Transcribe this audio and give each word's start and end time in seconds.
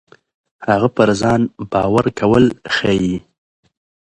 هغه 0.71 0.87
پر 0.95 1.09
ځان 1.21 1.41
باور 1.71 2.05
کول 2.19 2.45
ښيي. 2.75 3.15